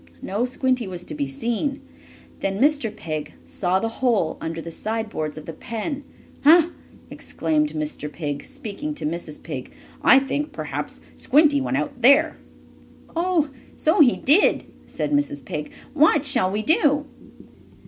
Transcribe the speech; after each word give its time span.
No 0.19 0.45
Squinty 0.45 0.87
was 0.87 1.05
to 1.05 1.13
be 1.13 1.27
seen. 1.27 1.79
Then 2.39 2.59
Mr. 2.59 2.89
Pig 2.89 3.35
saw 3.45 3.79
the 3.79 3.87
hole 4.01 4.35
under 4.41 4.59
the 4.59 4.71
side 4.71 5.11
boards 5.11 5.37
of 5.37 5.45
the 5.45 5.53
pen. 5.53 6.03
"Ha!" 6.43 6.71
exclaimed 7.11 7.73
Mr. 7.73 8.11
Pig, 8.11 8.43
speaking 8.43 8.95
to 8.95 9.05
Mrs. 9.05 9.43
Pig, 9.43 9.71
"I 10.01 10.17
think 10.17 10.51
perhaps 10.53 11.01
Squinty 11.17 11.61
went 11.61 11.77
out 11.77 12.01
there." 12.01 12.35
"Oh, 13.15 13.51
so 13.75 13.99
he 13.99 14.13
did!" 14.15 14.63
said 14.87 15.11
Mrs. 15.11 15.45
Pig. 15.45 15.71
"What 15.93 16.25
shall 16.25 16.49
we 16.51 16.63
do?" 16.63 17.05